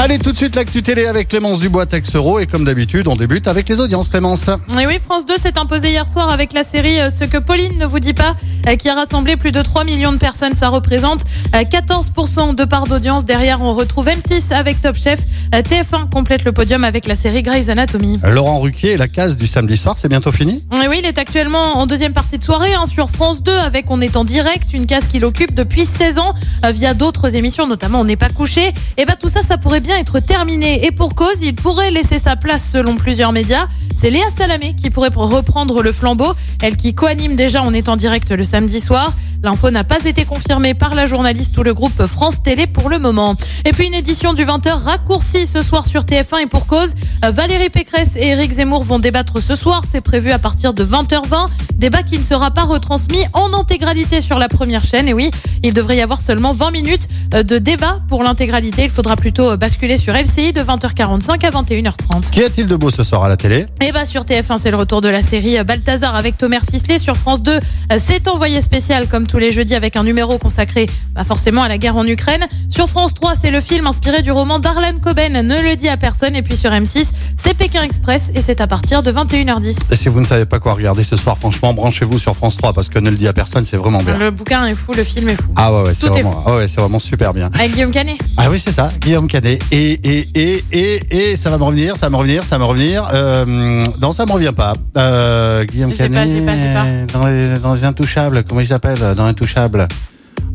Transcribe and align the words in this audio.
Allez, 0.00 0.20
tout 0.20 0.30
de 0.30 0.36
suite, 0.36 0.54
l'actu 0.54 0.80
télé 0.80 1.06
avec 1.06 1.26
Clémence 1.26 1.58
Dubois, 1.58 1.84
Texero. 1.84 2.38
Et 2.38 2.46
comme 2.46 2.64
d'habitude, 2.64 3.08
on 3.08 3.16
débute 3.16 3.48
avec 3.48 3.68
les 3.68 3.80
audiences, 3.80 4.08
Clémence. 4.08 4.48
Et 4.80 4.86
oui, 4.86 5.00
France 5.04 5.26
2 5.26 5.38
s'est 5.38 5.58
imposé 5.58 5.90
hier 5.90 6.06
soir 6.06 6.30
avec 6.30 6.52
la 6.52 6.62
série 6.62 7.00
euh, 7.00 7.10
Ce 7.10 7.24
que 7.24 7.36
Pauline 7.36 7.76
ne 7.78 7.84
vous 7.84 7.98
dit 7.98 8.12
pas, 8.12 8.36
euh, 8.68 8.76
qui 8.76 8.88
a 8.88 8.94
rassemblé 8.94 9.36
plus 9.36 9.50
de 9.50 9.60
3 9.60 9.82
millions 9.82 10.12
de 10.12 10.18
personnes. 10.18 10.54
Ça 10.54 10.68
représente 10.68 11.24
euh, 11.52 11.62
14% 11.62 12.54
de 12.54 12.64
part 12.64 12.84
d'audience. 12.84 13.24
Derrière, 13.24 13.60
on 13.60 13.74
retrouve 13.74 14.06
M6 14.06 14.52
avec 14.54 14.80
Top 14.80 14.96
Chef. 14.96 15.18
Euh, 15.54 15.62
TF1 15.62 16.10
complète 16.10 16.44
le 16.44 16.52
podium 16.52 16.84
avec 16.84 17.06
la 17.06 17.16
série 17.16 17.42
Grey's 17.42 17.68
Anatomy. 17.68 18.20
Laurent 18.22 18.60
Ruquier 18.60 18.92
et 18.92 18.96
la 18.96 19.08
case 19.08 19.36
du 19.36 19.46
samedi 19.46 19.76
soir, 19.76 19.96
c'est 19.98 20.08
bientôt 20.08 20.30
fini? 20.30 20.64
Et 20.82 20.88
oui, 20.88 20.98
il 21.00 21.06
est 21.06 21.16
actuellement 21.16 21.78
en 21.78 21.86
deuxième 21.86 22.12
partie 22.12 22.38
de 22.38 22.44
soirée 22.44 22.74
hein, 22.74 22.84
sur 22.86 23.10
France 23.10 23.42
2 23.42 23.52
avec 23.52 23.90
On 23.90 24.00
est 24.00 24.16
en 24.16 24.24
direct, 24.24 24.74
une 24.74 24.86
case 24.86 25.06
qu'il 25.06 25.24
occupe 25.24 25.54
depuis 25.54 25.86
16 25.86 26.18
ans 26.18 26.34
euh, 26.64 26.70
via 26.70 26.92
d'autres 26.92 27.34
émissions, 27.34 27.66
notamment 27.66 28.00
On 28.00 28.04
n'est 28.04 28.16
pas 28.16 28.28
couché. 28.28 28.72
Et 28.98 29.06
ben 29.06 29.16
tout 29.18 29.30
ça, 29.30 29.42
ça 29.42 29.56
pourrait 29.56 29.80
bien 29.80 29.87
être 29.96 30.20
terminé. 30.20 30.84
Et 30.86 30.90
pour 30.90 31.14
cause, 31.14 31.42
il 31.42 31.54
pourrait 31.54 31.90
laisser 31.90 32.18
sa 32.18 32.36
place 32.36 32.68
selon 32.70 32.96
plusieurs 32.96 33.32
médias. 33.32 33.66
C'est 33.96 34.10
Léa 34.10 34.30
Salamé 34.36 34.74
qui 34.74 34.90
pourrait 34.90 35.10
reprendre 35.12 35.82
le 35.82 35.92
flambeau, 35.92 36.32
elle 36.62 36.76
qui 36.76 36.94
co-anime 36.94 37.34
déjà 37.34 37.62
On 37.64 37.72
est 37.72 37.88
en 37.88 37.96
direct 37.96 38.30
le 38.30 38.44
samedi 38.44 38.80
soir. 38.80 39.12
L'info 39.44 39.70
n'a 39.70 39.84
pas 39.84 40.04
été 40.04 40.24
confirmée 40.24 40.74
par 40.74 40.96
la 40.96 41.06
journaliste 41.06 41.56
ou 41.58 41.62
le 41.62 41.72
groupe 41.72 42.06
France 42.06 42.42
Télé 42.42 42.66
pour 42.66 42.88
le 42.88 42.98
moment. 42.98 43.36
Et 43.64 43.70
puis 43.70 43.86
une 43.86 43.94
édition 43.94 44.34
du 44.34 44.44
20h 44.44 44.70
raccourcie 44.82 45.46
ce 45.46 45.62
soir 45.62 45.86
sur 45.86 46.02
TF1 46.02 46.42
et 46.42 46.46
pour 46.46 46.66
cause, 46.66 46.94
euh, 47.24 47.30
Valérie 47.30 47.70
Pécresse 47.70 48.16
et 48.16 48.30
Éric 48.30 48.50
Zemmour 48.50 48.82
vont 48.82 48.98
débattre 48.98 49.40
ce 49.40 49.54
soir. 49.54 49.84
C'est 49.88 50.00
prévu 50.00 50.32
à 50.32 50.40
partir 50.40 50.74
de 50.74 50.84
20h20. 50.84 51.50
Débat 51.76 52.02
qui 52.02 52.18
ne 52.18 52.24
sera 52.24 52.50
pas 52.50 52.64
retransmis 52.64 53.24
en 53.32 53.52
intégralité 53.52 54.20
sur 54.20 54.40
la 54.40 54.48
première 54.48 54.82
chaîne. 54.82 55.06
Et 55.06 55.12
oui, 55.12 55.30
il 55.62 55.72
devrait 55.72 55.98
y 55.98 56.00
avoir 56.00 56.20
seulement 56.20 56.52
20 56.52 56.72
minutes 56.72 57.06
euh, 57.32 57.44
de 57.44 57.58
débat 57.58 58.00
pour 58.08 58.24
l'intégralité. 58.24 58.84
Il 58.84 58.90
faudra 58.90 59.14
plutôt 59.14 59.52
euh, 59.52 59.56
basculer 59.56 59.98
sur 59.98 60.14
LCI 60.14 60.52
de 60.52 60.62
20h45 60.62 61.46
à 61.46 61.50
21h30. 61.50 62.30
Qu'y 62.32 62.42
a-t-il 62.42 62.66
de 62.66 62.74
beau 62.74 62.90
ce 62.90 63.04
soir 63.04 63.22
à 63.22 63.28
la 63.28 63.36
télé? 63.36 63.66
Et 63.80 63.92
bah 63.92 64.04
sur 64.04 64.22
TF1, 64.22 64.58
c'est 64.58 64.72
le 64.72 64.76
retour 64.76 65.00
de 65.00 65.08
la 65.08 65.22
série 65.22 65.62
Balthazar 65.62 66.16
avec 66.16 66.36
Thomas 66.36 66.58
Sisley. 66.68 66.98
Sur 66.98 67.16
France 67.16 67.44
2, 67.44 67.60
c'est 67.98 68.26
envoyé 68.26 68.60
spécial 68.62 69.06
comme 69.06 69.27
tous 69.28 69.38
les 69.38 69.52
jeudis 69.52 69.76
avec 69.76 69.94
un 69.94 70.02
numéro 70.02 70.38
consacré 70.38 70.86
bah, 71.14 71.22
forcément 71.22 71.62
à 71.62 71.68
la 71.68 71.78
guerre 71.78 71.96
en 71.96 72.06
Ukraine. 72.06 72.46
Sur 72.68 72.88
France 72.88 73.14
3, 73.14 73.34
c'est 73.40 73.52
le 73.52 73.60
film 73.60 73.86
inspiré 73.86 74.22
du 74.22 74.32
roman 74.32 74.58
d'Arlene 74.58 74.98
Coben, 75.00 75.32
Ne 75.46 75.62
le 75.62 75.76
dit 75.76 75.88
à 75.88 75.96
personne. 75.96 76.34
Et 76.34 76.42
puis 76.42 76.56
sur 76.56 76.70
M6, 76.70 77.10
c'est 77.36 77.54
Pékin 77.54 77.82
Express 77.82 78.32
et 78.34 78.40
c'est 78.40 78.60
à 78.60 78.66
partir 78.66 79.02
de 79.02 79.12
21h10. 79.12 79.92
Et 79.92 79.96
si 79.96 80.08
vous 80.08 80.20
ne 80.20 80.26
savez 80.26 80.46
pas 80.46 80.58
quoi 80.58 80.74
regarder 80.74 81.04
ce 81.04 81.16
soir, 81.16 81.38
franchement, 81.38 81.74
branchez-vous 81.74 82.18
sur 82.18 82.34
France 82.34 82.56
3 82.56 82.72
parce 82.72 82.88
que 82.88 82.98
ne 82.98 83.10
le 83.10 83.16
dit 83.16 83.28
à 83.28 83.32
personne, 83.32 83.64
c'est 83.64 83.76
vraiment 83.76 84.02
bien. 84.02 84.16
Le 84.18 84.30
bouquin 84.30 84.66
est 84.66 84.74
fou, 84.74 84.94
le 84.94 85.04
film 85.04 85.28
est 85.28 85.36
fou. 85.36 85.52
Ah 85.56 85.72
ouais, 85.72 85.88
ouais, 85.88 85.94
c'est 85.94 86.08
vraiment, 86.08 86.42
ah 86.46 86.56
ouais, 86.56 86.66
vraiment 86.66 86.98
super 86.98 87.34
bien. 87.34 87.50
Avec 87.54 87.72
Guillaume 87.72 87.90
Canet. 87.90 88.16
Ah 88.36 88.48
oui, 88.50 88.58
c'est 88.58 88.72
ça, 88.72 88.90
Guillaume 89.00 89.28
Cadet. 89.28 89.58
Et, 89.70 89.92
et, 89.92 90.28
et, 90.34 90.64
et, 90.72 91.30
et, 91.32 91.36
ça 91.36 91.50
va 91.50 91.58
me 91.58 91.64
revenir, 91.64 91.96
ça 91.96 92.06
va 92.06 92.10
me 92.10 92.16
revenir, 92.16 92.44
ça 92.44 92.56
va 92.56 92.64
me 92.64 92.68
revenir. 92.68 93.06
Euh, 93.12 93.84
non, 94.00 94.12
ça 94.12 94.26
me 94.26 94.32
revient 94.32 94.52
pas. 94.56 94.74
Euh, 94.96 95.64
Guillaume 95.64 95.90
pas, 95.90 95.96
Canet. 95.96 96.44
pas, 96.46 96.56
j'ai 96.56 96.74
pas. 96.74 97.12
Dans 97.12 97.26
les, 97.26 97.58
dans 97.58 97.74
les 97.74 97.84
Intouchables, 97.84 98.44
comment 98.44 98.60
il 98.60 98.66
s'appelle 98.66 99.14
Dans 99.18 99.24
Intouchables. 99.24 99.88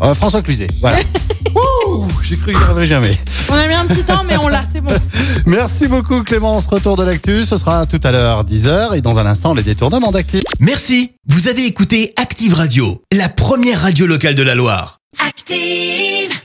Euh, 0.00 0.14
François 0.14 0.40
Cluzet, 0.40 0.68
voilà. 0.80 0.96
J'ai 2.22 2.38
cru 2.38 2.52
que 2.52 2.58
j'y 2.58 2.64
arriverais 2.64 2.86
jamais. 2.86 3.18
On 3.50 3.54
a 3.54 3.68
mis 3.68 3.74
un 3.74 3.86
petit 3.86 4.02
temps, 4.02 4.24
mais 4.24 4.38
on 4.38 4.48
l'a, 4.48 4.64
c'est 4.70 4.80
bon. 4.80 4.94
Merci 5.46 5.88
beaucoup 5.88 6.22
Clémence, 6.22 6.66
retour 6.66 6.96
de 6.96 7.04
l'actu. 7.04 7.44
Ce 7.44 7.58
sera 7.58 7.84
tout 7.84 8.00
à 8.02 8.12
l'heure 8.12 8.44
10h 8.44 8.96
et 8.96 9.02
dans 9.02 9.18
un 9.18 9.26
instant 9.26 9.52
les 9.52 9.62
détournements 9.62 10.10
d'actifs. 10.10 10.42
Merci, 10.58 11.12
vous 11.28 11.48
avez 11.48 11.66
écouté 11.66 12.14
Active 12.16 12.54
Radio, 12.54 13.02
la 13.12 13.28
première 13.28 13.82
radio 13.82 14.06
locale 14.06 14.34
de 14.34 14.42
la 14.42 14.54
Loire. 14.54 15.00
Active. 15.18 16.35